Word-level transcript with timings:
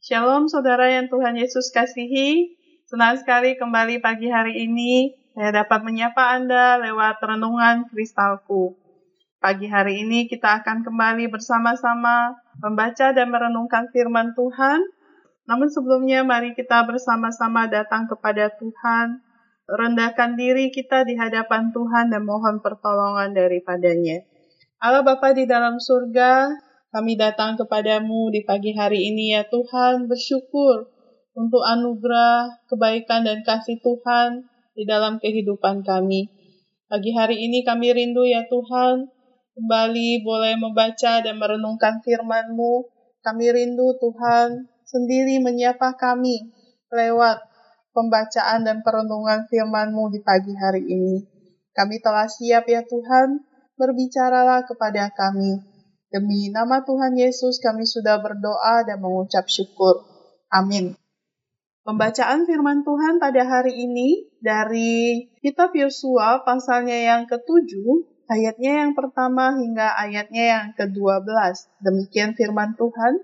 Shalom 0.00 0.48
saudara 0.48 0.88
yang 0.88 1.12
Tuhan 1.12 1.36
Yesus 1.36 1.68
kasihi. 1.76 2.56
Senang 2.88 3.20
sekali 3.20 3.60
kembali 3.60 4.00
pagi 4.00 4.32
hari 4.32 4.64
ini 4.64 5.12
saya 5.36 5.60
dapat 5.60 5.84
menyapa 5.84 6.40
Anda 6.40 6.80
lewat 6.80 7.20
renungan 7.20 7.84
kristalku. 7.92 8.80
Pagi 9.44 9.68
hari 9.68 10.00
ini 10.00 10.24
kita 10.24 10.64
akan 10.64 10.88
kembali 10.88 11.28
bersama-sama 11.28 12.32
membaca 12.64 13.12
dan 13.12 13.28
merenungkan 13.28 13.92
firman 13.92 14.32
Tuhan. 14.32 14.80
Namun 15.44 15.68
sebelumnya 15.68 16.24
mari 16.24 16.56
kita 16.56 16.80
bersama-sama 16.88 17.68
datang 17.68 18.08
kepada 18.08 18.48
Tuhan, 18.56 19.20
rendahkan 19.68 20.32
diri 20.32 20.72
kita 20.72 21.04
di 21.04 21.12
hadapan 21.20 21.76
Tuhan 21.76 22.08
dan 22.08 22.24
mohon 22.24 22.64
pertolongan 22.64 23.36
daripadanya. 23.36 24.24
Allah 24.80 25.04
Bapa 25.04 25.36
di 25.36 25.44
dalam 25.44 25.76
surga, 25.76 26.56
kami 26.90 27.14
datang 27.14 27.54
kepadamu 27.54 28.34
di 28.34 28.42
pagi 28.42 28.74
hari 28.74 29.14
ini 29.14 29.30
ya 29.38 29.46
Tuhan, 29.46 30.10
bersyukur 30.10 30.90
untuk 31.38 31.62
anugerah, 31.62 32.66
kebaikan, 32.66 33.22
dan 33.22 33.46
kasih 33.46 33.78
Tuhan 33.78 34.42
di 34.74 34.82
dalam 34.90 35.22
kehidupan 35.22 35.86
kami. 35.86 36.26
Pagi 36.90 37.14
hari 37.14 37.46
ini 37.46 37.62
kami 37.62 37.94
rindu 37.94 38.26
ya 38.26 38.42
Tuhan, 38.50 39.06
kembali 39.54 40.26
boleh 40.26 40.58
membaca 40.58 41.22
dan 41.22 41.38
merenungkan 41.38 42.02
firman-Mu. 42.02 42.90
Kami 43.22 43.46
rindu 43.54 43.94
Tuhan 44.02 44.66
sendiri 44.82 45.38
menyapa 45.38 45.94
kami 45.94 46.50
lewat 46.90 47.38
pembacaan 47.94 48.66
dan 48.66 48.82
perenungan 48.82 49.46
firman-Mu 49.46 50.10
di 50.10 50.26
pagi 50.26 50.58
hari 50.58 50.82
ini. 50.90 51.22
Kami 51.70 52.02
telah 52.02 52.26
siap 52.26 52.66
ya 52.66 52.82
Tuhan, 52.82 53.46
berbicaralah 53.78 54.66
kepada 54.66 55.06
kami 55.14 55.69
Demi 56.10 56.50
nama 56.50 56.82
Tuhan 56.82 57.14
Yesus 57.14 57.62
kami 57.62 57.86
sudah 57.86 58.18
berdoa 58.18 58.82
dan 58.82 58.98
mengucap 58.98 59.46
syukur. 59.46 60.02
Amin. 60.50 60.98
Pembacaan 61.86 62.50
firman 62.50 62.82
Tuhan 62.82 63.22
pada 63.22 63.46
hari 63.46 63.78
ini 63.78 64.26
dari 64.42 65.30
kitab 65.38 65.70
Yosua 65.70 66.42
pasalnya 66.42 66.98
yang 66.98 67.30
ketujuh, 67.30 68.26
ayatnya 68.26 68.82
yang 68.82 68.92
pertama 68.98 69.54
hingga 69.54 69.94
ayatnya 70.02 70.44
yang 70.50 70.66
ke-12. 70.74 71.30
Demikian 71.78 72.34
firman 72.34 72.74
Tuhan. 72.74 73.22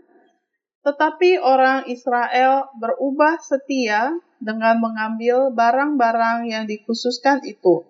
Tetapi 0.86 1.42
orang 1.42 1.91
Israel 1.91 2.70
berubah 2.78 3.42
setia 3.42 4.14
dengan 4.38 4.78
mengambil 4.78 5.50
barang-barang 5.50 6.47
yang 6.47 6.70
dikhususkan 6.70 7.42
itu. 7.42 7.82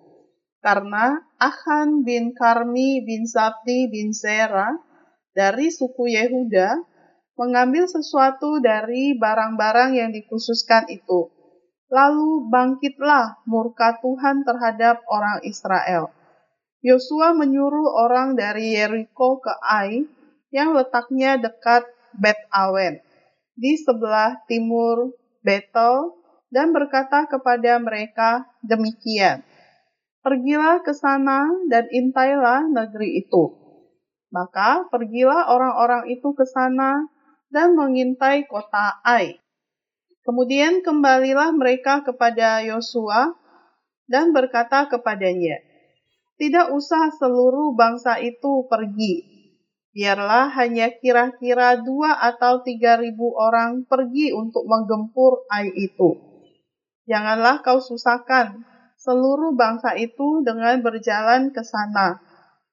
Karena 0.64 1.20
Ahan 1.36 2.00
bin 2.00 2.32
Karmi 2.32 3.04
bin 3.04 3.28
Sabdi 3.28 3.92
bin 3.92 4.16
Zera 4.16 4.85
dari 5.36 5.68
suku 5.68 6.08
Yehuda 6.08 6.80
mengambil 7.36 7.84
sesuatu 7.84 8.56
dari 8.64 9.12
barang-barang 9.12 9.92
yang 9.92 10.10
dikhususkan 10.16 10.88
itu. 10.88 11.28
Lalu 11.92 12.48
bangkitlah 12.48 13.44
murka 13.44 14.00
Tuhan 14.00 14.42
terhadap 14.48 15.04
orang 15.06 15.44
Israel. 15.44 16.10
Yosua 16.80 17.36
menyuruh 17.36 18.08
orang 18.08 18.34
dari 18.34 18.74
Yeriko 18.74 19.38
ke 19.44 19.52
Ai 19.60 20.08
yang 20.50 20.72
letaknya 20.72 21.36
dekat 21.36 21.84
Bet 22.16 22.40
Awen 22.48 23.04
di 23.52 23.76
sebelah 23.76 24.40
timur 24.48 25.12
Betel 25.44 26.16
dan 26.48 26.72
berkata 26.72 27.28
kepada 27.28 27.76
mereka 27.78 28.48
demikian. 28.64 29.44
Pergilah 30.24 30.82
ke 30.82 30.90
sana 30.96 31.46
dan 31.70 31.86
intailah 31.92 32.66
negeri 32.66 33.22
itu 33.22 33.65
maka 34.36 34.84
pergilah 34.92 35.48
orang-orang 35.48 36.12
itu 36.12 36.36
ke 36.36 36.44
sana 36.44 37.08
dan 37.48 37.72
mengintai 37.72 38.44
kota 38.44 39.00
Ai. 39.00 39.40
Kemudian 40.28 40.84
kembalilah 40.84 41.56
mereka 41.56 42.04
kepada 42.04 42.60
Yosua 42.60 43.32
dan 44.04 44.36
berkata 44.36 44.92
kepadanya, 44.92 45.56
Tidak 46.36 46.76
usah 46.76 47.16
seluruh 47.16 47.72
bangsa 47.72 48.20
itu 48.20 48.68
pergi, 48.68 49.24
biarlah 49.96 50.52
hanya 50.52 50.92
kira-kira 50.92 51.80
dua 51.80 52.20
atau 52.20 52.60
tiga 52.60 53.00
ribu 53.00 53.32
orang 53.40 53.88
pergi 53.88 54.36
untuk 54.36 54.68
menggempur 54.68 55.48
Ai 55.48 55.72
itu. 55.72 56.12
Janganlah 57.08 57.64
kau 57.64 57.80
susahkan 57.80 58.60
seluruh 59.00 59.56
bangsa 59.56 59.96
itu 59.96 60.44
dengan 60.44 60.82
berjalan 60.84 61.54
ke 61.54 61.62
sana 61.62 62.25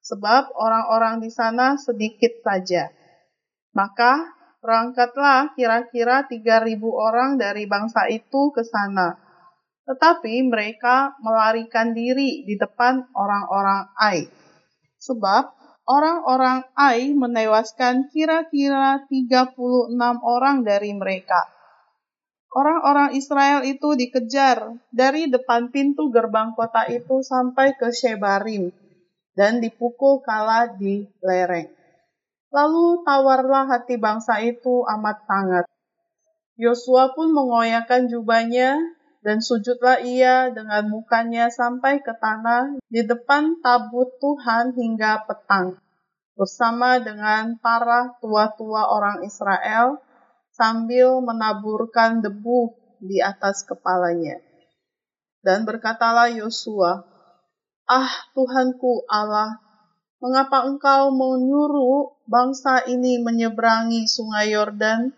sebab 0.03 0.51
orang-orang 0.59 1.23
di 1.23 1.31
sana 1.31 1.79
sedikit 1.79 2.43
saja. 2.43 2.91
Maka 3.71 4.35
berangkatlah 4.59 5.55
kira-kira 5.55 6.27
3.000 6.27 6.77
orang 6.83 7.39
dari 7.39 7.65
bangsa 7.65 8.11
itu 8.11 8.51
ke 8.51 8.61
sana. 8.67 9.15
Tetapi 9.83 10.47
mereka 10.47 11.15
melarikan 11.19 11.91
diri 11.91 12.47
di 12.47 12.55
depan 12.55 13.03
orang-orang 13.15 13.91
Ai. 13.99 14.27
Sebab 14.99 15.43
orang-orang 15.87 16.63
Ai 16.75 17.11
menewaskan 17.11 18.07
kira-kira 18.11 19.03
36 19.07 19.91
orang 20.23 20.63
dari 20.63 20.95
mereka. 20.95 21.43
Orang-orang 22.53 23.17
Israel 23.17 23.65
itu 23.65 23.97
dikejar 23.97 24.77
dari 24.93 25.27
depan 25.27 25.73
pintu 25.73 26.13
gerbang 26.13 26.53
kota 26.53 26.85
itu 26.85 27.25
sampai 27.25 27.73
ke 27.75 27.89
Shebarim 27.89 28.82
dan 29.33 29.61
dipukul 29.61 30.21
kala 30.21 30.73
di 30.77 31.05
lereng. 31.21 31.69
Lalu 32.53 33.01
tawarlah 33.01 33.65
hati 33.65 33.97
bangsa 33.97 34.37
itu 34.45 34.85
amat 34.85 35.25
sangat. 35.25 35.65
Yosua 36.53 37.17
pun 37.17 37.33
mengoyakkan 37.33 38.05
jubahnya 38.05 38.77
dan 39.25 39.41
sujudlah 39.41 40.05
ia 40.05 40.53
dengan 40.53 40.85
mukanya 40.85 41.49
sampai 41.49 42.05
ke 42.05 42.13
tanah 42.13 42.77
di 42.93 43.01
depan 43.01 43.57
tabut 43.63 44.13
Tuhan 44.21 44.77
hingga 44.77 45.25
petang, 45.25 45.81
bersama 46.37 47.01
dengan 47.01 47.57
para 47.57 48.13
tua-tua 48.21 48.85
orang 48.85 49.25
Israel 49.25 49.97
sambil 50.53 51.17
menaburkan 51.25 52.21
debu 52.21 52.77
di 53.01 53.17
atas 53.17 53.65
kepalanya. 53.65 54.37
Dan 55.41 55.65
berkatalah 55.65 56.29
Yosua, 56.29 57.12
Ah 57.83 58.31
Tuhanku 58.31 59.03
Allah, 59.11 59.59
mengapa 60.23 60.63
engkau 60.63 61.11
menyuruh 61.11 62.15
bangsa 62.31 62.79
ini 62.87 63.19
menyeberangi 63.19 64.07
sungai 64.07 64.55
Yordan, 64.55 65.11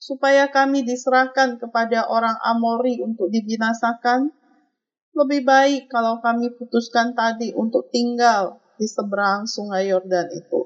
supaya 0.00 0.48
kami 0.48 0.80
diserahkan 0.80 1.60
kepada 1.60 2.08
orang 2.08 2.40
Amori 2.40 3.04
untuk 3.04 3.28
dibinasakan? 3.28 4.32
Lebih 5.12 5.44
baik 5.44 5.82
kalau 5.92 6.24
kami 6.24 6.56
putuskan 6.56 7.12
tadi 7.12 7.52
untuk 7.52 7.92
tinggal 7.92 8.64
di 8.80 8.88
seberang 8.88 9.44
sungai 9.44 9.92
Yordan 9.92 10.32
itu. 10.32 10.60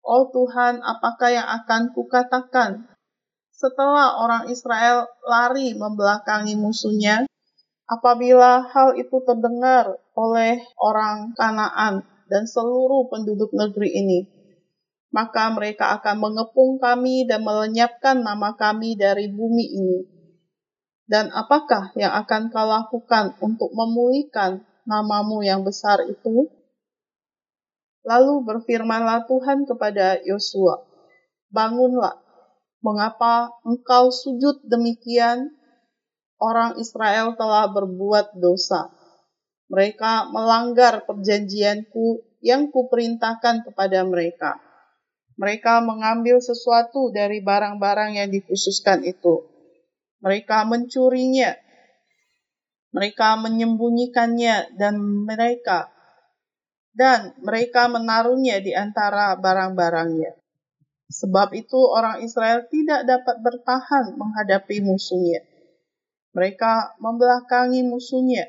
Oh 0.00 0.32
Tuhan, 0.32 0.80
apakah 0.80 1.28
yang 1.28 1.44
akan 1.44 1.92
kukatakan 1.92 2.88
setelah 3.52 4.16
orang 4.24 4.48
Israel 4.48 5.04
lari 5.28 5.76
membelakangi 5.76 6.56
musuhnya? 6.56 7.28
Apabila 7.84 8.64
hal 8.72 8.96
itu 8.96 9.20
terdengar 9.28 9.99
oleh 10.16 10.62
orang 10.78 11.32
Kanaan 11.34 12.06
dan 12.30 12.46
seluruh 12.46 13.10
penduduk 13.10 13.50
negeri 13.54 13.90
ini, 13.90 14.20
maka 15.10 15.50
mereka 15.50 15.98
akan 15.98 16.22
mengepung 16.22 16.78
kami 16.78 17.26
dan 17.26 17.42
melenyapkan 17.42 18.22
nama 18.22 18.54
kami 18.54 18.94
dari 18.94 19.26
bumi 19.30 19.66
ini. 19.74 19.98
Dan 21.10 21.34
apakah 21.34 21.90
yang 21.98 22.14
akan 22.14 22.54
kau 22.54 22.70
lakukan 22.70 23.34
untuk 23.42 23.74
memulihkan 23.74 24.62
namamu 24.86 25.42
yang 25.42 25.66
besar 25.66 26.06
itu? 26.06 26.46
Lalu 28.06 28.46
berfirmanlah 28.46 29.26
Tuhan 29.26 29.66
kepada 29.66 30.22
Yosua, 30.22 30.86
Bangunlah, 31.50 32.14
mengapa 32.78 33.50
engkau 33.66 34.14
sujud 34.14 34.62
demikian 34.64 35.50
orang 36.40 36.78
Israel 36.78 37.34
telah 37.34 37.66
berbuat 37.68 38.38
dosa. 38.38 38.99
Mereka 39.70 40.34
melanggar 40.34 41.06
perjanjianku 41.06 42.26
yang 42.42 42.74
kuperintahkan 42.74 43.70
kepada 43.70 44.02
mereka. 44.02 44.58
Mereka 45.38 45.80
mengambil 45.86 46.42
sesuatu 46.42 47.14
dari 47.14 47.40
barang-barang 47.40 48.18
yang 48.18 48.28
dikhususkan 48.28 49.06
itu. 49.06 49.46
Mereka 50.20 50.66
mencurinya. 50.66 51.54
Mereka 52.90 53.38
menyembunyikannya 53.38 54.74
dan 54.74 54.98
mereka 54.98 55.94
dan 56.90 57.38
mereka 57.38 57.86
menaruhnya 57.86 58.58
di 58.58 58.74
antara 58.74 59.38
barang-barangnya. 59.38 60.34
Sebab 61.06 61.54
itu 61.54 61.78
orang 61.78 62.18
Israel 62.26 62.66
tidak 62.66 63.06
dapat 63.06 63.38
bertahan 63.38 64.18
menghadapi 64.18 64.82
musuhnya 64.82 65.46
mereka 66.30 66.94
membelakangi 67.02 67.82
musuhnya, 67.82 68.46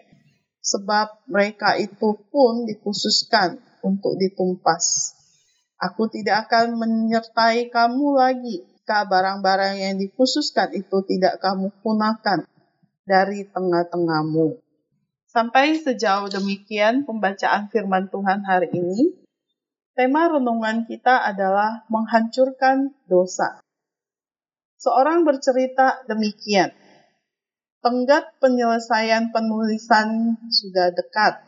sebab 0.61 1.25
mereka 1.25 1.75
itu 1.75 2.21
pun 2.29 2.69
dikhususkan 2.69 3.57
untuk 3.81 4.15
ditumpas. 4.21 5.17
Aku 5.81 6.05
tidak 6.13 6.45
akan 6.47 6.77
menyertai 6.77 7.73
kamu 7.73 8.13
lagi 8.13 8.61
jika 8.61 9.09
barang-barang 9.09 9.81
yang 9.81 9.95
dikhususkan 9.97 10.73
itu 10.77 11.01
tidak 11.09 11.41
kamu 11.41 11.73
gunakan 11.81 12.45
dari 13.05 13.49
tengah-tengahmu. 13.49 14.61
Sampai 15.31 15.79
sejauh 15.79 16.27
demikian 16.27 17.07
pembacaan 17.07 17.71
firman 17.71 18.11
Tuhan 18.11 18.43
hari 18.43 18.67
ini. 18.75 19.15
Tema 19.95 20.27
renungan 20.27 20.83
kita 20.89 21.23
adalah 21.23 21.87
menghancurkan 21.87 22.91
dosa. 23.07 23.63
Seorang 24.75 25.23
bercerita 25.23 26.03
demikian. 26.09 26.73
Tenggat 27.81 28.37
penyelesaian 28.37 29.33
penulisan 29.33 30.37
sudah 30.53 30.93
dekat. 30.93 31.41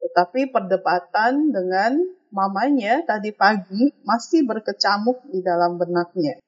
Tetapi 0.00 0.48
perdebatan 0.48 1.52
dengan 1.52 2.00
mamanya 2.32 3.04
tadi 3.04 3.28
pagi 3.30 3.92
masih 4.08 4.48
berkecamuk 4.48 5.20
di 5.28 5.44
dalam 5.44 5.76
benaknya. 5.76 6.40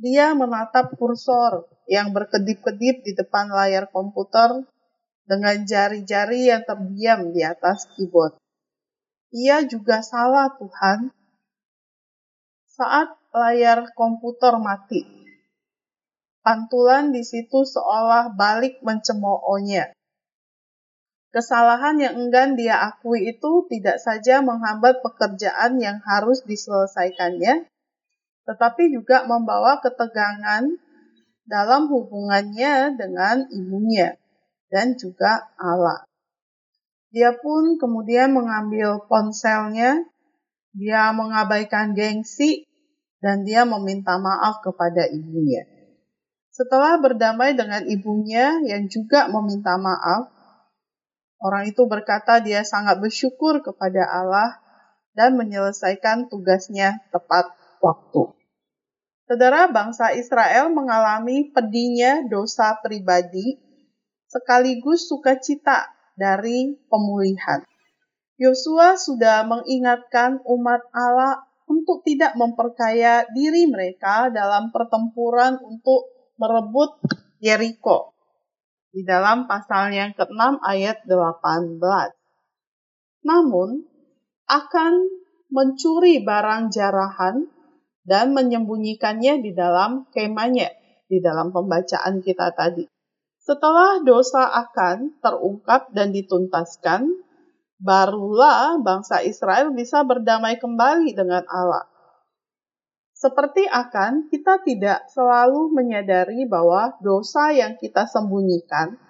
Dia 0.00 0.32
menatap 0.32 0.96
kursor 0.96 1.68
yang 1.88 2.16
berkedip-kedip 2.16 3.04
di 3.04 3.12
depan 3.16 3.48
layar 3.48 3.88
komputer 3.88 4.64
dengan 5.24 5.64
jari-jari 5.64 6.52
yang 6.52 6.64
terdiam 6.64 7.32
di 7.32 7.40
atas 7.44 7.84
keyboard. 7.96 8.36
Ia 9.32 9.64
juga 9.68 10.00
salah, 10.00 10.52
Tuhan. 10.56 11.12
Saat 12.76 13.12
layar 13.32 13.88
komputer 13.96 14.56
mati, 14.60 15.25
pantulan 16.46 17.10
di 17.10 17.26
situ 17.26 17.66
seolah 17.66 18.30
balik 18.38 18.78
mencemoohnya. 18.86 19.90
Kesalahan 21.34 21.98
yang 21.98 22.14
enggan 22.14 22.54
dia 22.54 22.78
akui 22.86 23.26
itu 23.26 23.66
tidak 23.66 23.98
saja 23.98 24.46
menghambat 24.46 25.02
pekerjaan 25.02 25.82
yang 25.82 25.98
harus 26.06 26.46
diselesaikannya, 26.46 27.66
tetapi 28.46 28.94
juga 28.94 29.26
membawa 29.26 29.82
ketegangan 29.82 30.70
dalam 31.50 31.90
hubungannya 31.90 32.94
dengan 32.94 33.50
ibunya 33.50 34.14
dan 34.70 34.94
juga 34.94 35.50
Allah. 35.58 36.06
Dia 37.10 37.34
pun 37.34 37.74
kemudian 37.76 38.30
mengambil 38.30 39.02
ponselnya, 39.10 40.06
dia 40.78 41.10
mengabaikan 41.10 41.92
gengsi, 41.92 42.64
dan 43.18 43.42
dia 43.42 43.66
meminta 43.66 44.14
maaf 44.16 44.62
kepada 44.62 45.10
ibunya. 45.10 45.75
Setelah 46.56 46.96
berdamai 46.96 47.52
dengan 47.52 47.84
ibunya 47.84 48.56
yang 48.64 48.88
juga 48.88 49.28
meminta 49.28 49.76
maaf, 49.76 50.32
Orang 51.36 51.68
itu 51.68 51.84
berkata 51.84 52.40
dia 52.40 52.64
sangat 52.64 52.96
bersyukur 52.96 53.60
kepada 53.60 54.08
Allah 54.08 54.56
dan 55.12 55.36
menyelesaikan 55.36 56.32
tugasnya 56.32 57.04
tepat 57.12 57.52
waktu. 57.84 58.32
Saudara 59.26 59.68
bangsa 59.68 60.16
Israel 60.16 60.72
mengalami 60.72 61.50
pedihnya 61.52 62.24
dosa 62.30 62.78
pribadi 62.80 63.58
sekaligus 64.30 65.10
sukacita 65.10 65.92
dari 66.16 66.78
pemulihan. 66.88 67.66
Yosua 68.40 68.96
sudah 68.96 69.44
mengingatkan 69.44 70.40
umat 70.44 70.88
Allah 70.92 71.44
untuk 71.66 72.04
tidak 72.06 72.36
memperkaya 72.38 73.26
diri 73.34 73.66
mereka 73.68 74.30
dalam 74.30 74.70
pertempuran 74.70 75.58
untuk 75.60 76.15
merebut 76.36 76.96
Yeriko 77.40 78.16
di 78.96 79.04
dalam 79.04 79.44
pasal 79.44 79.92
yang 79.92 80.16
ke-6 80.16 80.64
ayat 80.64 81.04
18. 81.04 81.76
Namun, 83.28 83.84
akan 84.46 84.92
mencuri 85.50 86.22
barang 86.22 86.72
jarahan 86.72 87.44
dan 88.06 88.32
menyembunyikannya 88.32 89.42
di 89.42 89.50
dalam 89.52 90.06
kemahnya, 90.14 90.70
di 91.10 91.18
dalam 91.18 91.50
pembacaan 91.50 92.22
kita 92.22 92.54
tadi. 92.54 92.86
Setelah 93.42 94.02
dosa 94.02 94.48
akan 94.48 95.22
terungkap 95.22 95.90
dan 95.94 96.10
dituntaskan, 96.10 97.06
barulah 97.78 98.80
bangsa 98.80 99.22
Israel 99.22 99.70
bisa 99.74 100.02
berdamai 100.02 100.58
kembali 100.58 101.14
dengan 101.14 101.44
Allah. 101.46 101.86
Seperti 103.16 103.64
akan, 103.64 104.28
kita 104.28 104.60
tidak 104.60 105.08
selalu 105.08 105.72
menyadari 105.72 106.44
bahwa 106.44 107.00
dosa 107.00 107.48
yang 107.48 107.80
kita 107.80 108.04
sembunyikan 108.04 109.00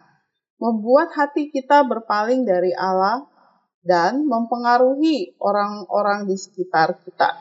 membuat 0.63 1.11
hati 1.11 1.51
kita 1.51 1.83
berpaling 1.83 2.47
dari 2.47 2.71
Allah 2.79 3.27
dan 3.83 4.23
mempengaruhi 4.31 5.35
orang-orang 5.43 6.31
di 6.31 6.39
sekitar 6.39 7.03
kita. 7.03 7.35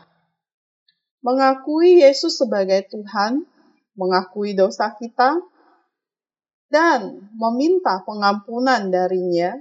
Mengakui 1.21 2.01
Yesus 2.01 2.41
sebagai 2.41 2.89
Tuhan, 2.89 3.45
mengakui 3.93 4.57
dosa 4.57 4.89
kita, 4.97 5.37
dan 6.73 7.29
meminta 7.37 8.01
pengampunan 8.09 8.89
darinya, 8.89 9.53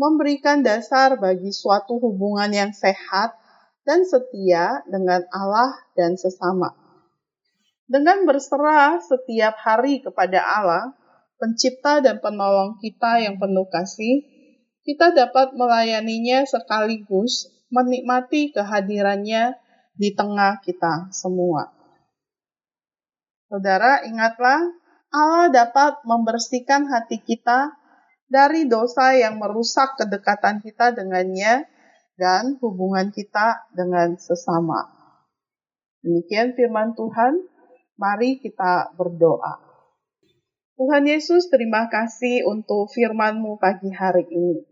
memberikan 0.00 0.64
dasar 0.64 1.20
bagi 1.20 1.52
suatu 1.52 2.00
hubungan 2.00 2.48
yang 2.48 2.72
sehat 2.72 3.36
dan 3.82 4.06
setia 4.06 4.82
dengan 4.86 5.22
Allah 5.34 5.74
dan 5.98 6.14
sesama. 6.14 6.74
Dengan 7.90 8.24
berserah 8.24 9.02
setiap 9.02 9.58
hari 9.58 10.00
kepada 10.00 10.40
Allah, 10.40 10.94
pencipta 11.36 11.98
dan 11.98 12.22
penolong 12.22 12.78
kita 12.78 13.20
yang 13.20 13.36
penuh 13.36 13.66
kasih, 13.68 14.22
kita 14.86 15.14
dapat 15.14 15.54
melayaninya 15.58 16.46
sekaligus 16.46 17.50
menikmati 17.72 18.54
kehadirannya 18.54 19.58
di 19.96 20.14
tengah 20.14 20.62
kita 20.62 21.10
semua. 21.10 21.72
Saudara, 23.52 24.04
ingatlah 24.08 24.60
Allah 25.12 25.52
dapat 25.52 26.00
membersihkan 26.08 26.88
hati 26.88 27.20
kita 27.20 27.76
dari 28.32 28.64
dosa 28.64 29.12
yang 29.12 29.36
merusak 29.36 30.00
kedekatan 30.00 30.64
kita 30.64 30.96
dengannya 30.96 31.68
dan 32.16 32.58
hubungan 32.60 33.08
kita 33.12 33.68
dengan 33.72 34.16
sesama. 34.20 34.88
Demikian 36.02 36.58
firman 36.58 36.98
Tuhan, 36.98 37.46
mari 37.94 38.42
kita 38.42 38.92
berdoa. 38.98 39.62
Tuhan 40.74 41.06
Yesus, 41.06 41.46
terima 41.46 41.86
kasih 41.86 42.42
untuk 42.48 42.90
firman-Mu 42.90 43.60
pagi 43.62 43.92
hari 43.94 44.26
ini. 44.26 44.66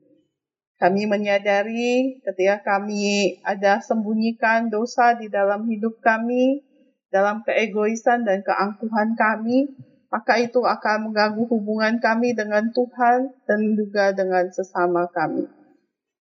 Kami 0.80 1.04
menyadari 1.04 2.24
ketika 2.24 2.64
kami 2.64 3.38
ada 3.44 3.84
sembunyikan 3.84 4.72
dosa 4.72 5.12
di 5.12 5.28
dalam 5.28 5.68
hidup 5.68 6.00
kami, 6.00 6.64
dalam 7.12 7.44
keegoisan 7.44 8.24
dan 8.24 8.40
keangkuhan 8.40 9.12
kami, 9.12 9.76
maka 10.08 10.40
itu 10.40 10.58
akan 10.64 11.12
mengganggu 11.12 11.44
hubungan 11.46 12.00
kami 12.00 12.34
dengan 12.34 12.72
Tuhan 12.74 13.30
dan 13.44 13.60
juga 13.76 14.10
dengan 14.16 14.48
sesama 14.50 15.06
kami. 15.12 15.59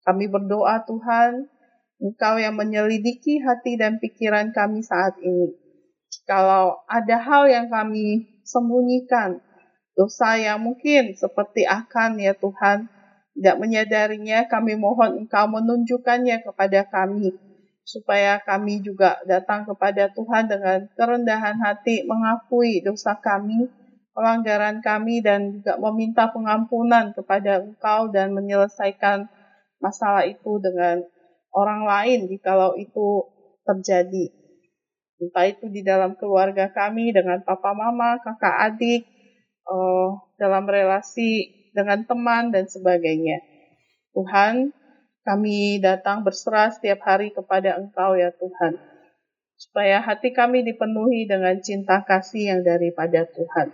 Kami 0.06 0.30
berdoa 0.30 0.86
Tuhan, 0.86 1.50
Engkau 1.98 2.38
yang 2.38 2.54
menyelidiki 2.54 3.42
hati 3.42 3.74
dan 3.74 3.98
pikiran 3.98 4.54
kami 4.54 4.86
saat 4.86 5.18
ini. 5.18 5.50
Kalau 6.30 6.78
ada 6.86 7.18
hal 7.18 7.50
yang 7.50 7.66
kami 7.66 8.38
sembunyikan, 8.46 9.42
dosa 9.98 10.38
yang 10.38 10.62
mungkin 10.62 11.18
seperti 11.18 11.66
akan 11.66 12.22
ya 12.22 12.38
Tuhan, 12.38 12.86
tidak 13.34 13.56
menyadarinya, 13.58 14.46
kami 14.46 14.78
mohon 14.78 15.26
Engkau 15.26 15.50
menunjukkannya 15.50 16.46
kepada 16.46 16.86
kami, 16.86 17.34
supaya 17.82 18.38
kami 18.38 18.86
juga 18.86 19.18
datang 19.26 19.66
kepada 19.66 20.06
Tuhan 20.14 20.46
dengan 20.46 20.86
kerendahan 20.94 21.58
hati, 21.58 22.06
mengakui 22.06 22.80
dosa 22.80 23.18
kami, 23.18 23.66
pelanggaran 24.14 24.78
kami, 24.80 25.18
dan 25.18 25.58
juga 25.58 25.76
meminta 25.82 26.30
pengampunan 26.30 27.10
kepada 27.10 27.60
Engkau 27.64 28.08
dan 28.14 28.32
menyelesaikan 28.32 29.28
masalah 29.80 30.24
itu 30.24 30.58
dengan 30.62 31.04
orang 31.56 31.82
lain 31.88 32.28
jikalau 32.28 32.76
itu 32.76 33.24
terjadi. 33.64 34.32
Entah 35.16 35.48
itu 35.48 35.72
di 35.72 35.80
dalam 35.80 36.12
keluarga 36.20 36.68
kami 36.68 37.08
dengan 37.10 37.40
papa 37.40 37.72
mama, 37.72 38.20
kakak 38.20 38.56
adik, 38.72 39.08
uh, 39.64 40.12
dalam 40.36 40.68
relasi 40.68 41.56
dengan 41.72 42.04
teman 42.04 42.52
dan 42.52 42.68
sebagainya. 42.68 43.40
Tuhan, 44.12 44.76
kami 45.24 45.80
datang 45.80 46.22
berserah 46.22 46.70
setiap 46.72 47.02
hari 47.04 47.32
kepada 47.32 47.80
Engkau 47.80 48.16
ya 48.16 48.32
Tuhan. 48.36 48.76
Supaya 49.56 50.04
hati 50.04 50.36
kami 50.36 50.68
dipenuhi 50.68 51.24
dengan 51.24 51.56
cinta 51.64 52.04
kasih 52.04 52.52
yang 52.52 52.60
daripada 52.60 53.24
Tuhan. 53.24 53.72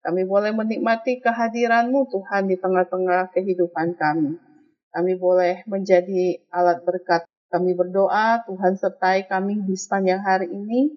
Kami 0.00 0.24
boleh 0.24 0.56
menikmati 0.56 1.20
kehadiran-Mu 1.20 2.08
Tuhan 2.08 2.48
di 2.48 2.56
tengah-tengah 2.56 3.28
kehidupan 3.36 4.00
kami. 4.00 4.40
Kami 4.88 5.20
boleh 5.20 5.62
menjadi 5.68 6.40
alat 6.48 6.80
berkat. 6.82 7.28
Kami 7.48 7.72
berdoa 7.72 8.44
Tuhan 8.44 8.76
sertai 8.76 9.24
kami 9.24 9.64
di 9.64 9.72
sepanjang 9.72 10.20
hari 10.20 10.52
ini 10.52 10.92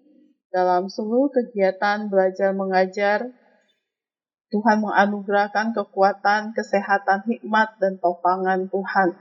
dalam 0.51 0.91
seluruh 0.91 1.31
kegiatan 1.31 2.11
belajar 2.11 2.51
mengajar. 2.51 3.31
Tuhan 4.51 4.83
menganugerahkan 4.83 5.71
kekuatan, 5.71 6.51
kesehatan, 6.51 7.23
hikmat, 7.23 7.79
dan 7.79 7.95
topangan 8.03 8.67
Tuhan. 8.67 9.15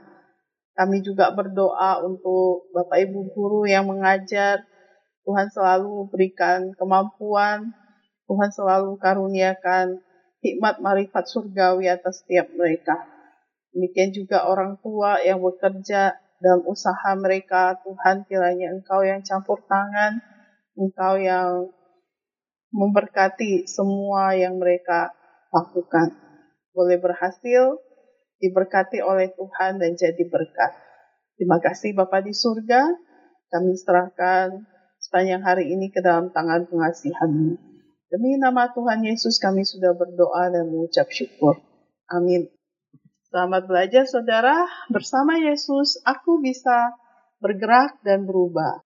Kami 0.75 1.07
juga 1.07 1.31
berdoa 1.31 2.03
untuk 2.03 2.67
Bapak 2.75 2.99
Ibu 3.07 3.31
guru 3.31 3.63
yang 3.63 3.87
mengajar. 3.87 4.67
Tuhan 5.23 5.47
selalu 5.55 6.11
berikan 6.11 6.75
kemampuan, 6.75 7.71
Tuhan 8.27 8.51
selalu 8.51 8.99
karuniakan 8.99 10.03
hikmat 10.43 10.83
marifat 10.83 11.31
surgawi 11.31 11.87
atas 11.87 12.25
setiap 12.25 12.51
mereka. 12.57 13.20
Demikian 13.71 14.11
juga 14.11 14.47
orang 14.51 14.79
tua 14.83 15.23
yang 15.23 15.39
bekerja 15.39 16.19
dalam 16.41 16.63
usaha 16.67 17.11
mereka, 17.15 17.79
Tuhan 17.85 18.27
kiranya 18.27 18.75
Engkau 18.75 19.05
yang 19.05 19.23
campur 19.23 19.63
tangan, 19.69 20.19
Engkau 20.75 21.21
yang 21.21 21.71
memberkati 22.75 23.69
semua 23.69 24.35
yang 24.35 24.57
mereka 24.57 25.13
lakukan. 25.53 26.17
Boleh 26.75 26.99
berhasil, 26.99 27.79
diberkati 28.41 29.05
oleh 29.05 29.31
Tuhan 29.37 29.79
dan 29.79 29.93
jadi 29.95 30.25
berkat. 30.27 30.73
Terima 31.37 31.61
kasih 31.61 31.93
Bapak 31.93 32.25
di 32.25 32.33
surga, 32.33 32.89
kami 33.53 33.77
serahkan 33.77 34.65
sepanjang 35.01 35.43
hari 35.43 35.73
ini 35.73 35.91
ke 35.91 36.01
dalam 36.05 36.31
tangan 36.31 36.69
pengasihan 36.69 37.57
Demi 38.11 38.35
nama 38.43 38.67
Tuhan 38.75 39.07
Yesus 39.07 39.39
kami 39.39 39.63
sudah 39.63 39.95
berdoa 39.95 40.51
dan 40.51 40.67
mengucap 40.67 41.07
syukur. 41.15 41.63
Amin. 42.11 42.51
Selamat 43.31 43.63
belajar 43.71 44.11
saudara, 44.11 44.67
bersama 44.91 45.39
Yesus 45.39 46.03
aku 46.03 46.43
bisa 46.43 46.99
bergerak 47.39 48.03
dan 48.03 48.27
berubah. 48.27 48.83